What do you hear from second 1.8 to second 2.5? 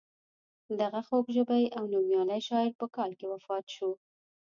نومیالی